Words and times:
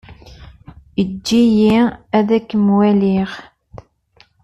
Ejj-iyi 1.01 1.79
ad 2.17 2.29
kem-waliɣ. 2.49 3.31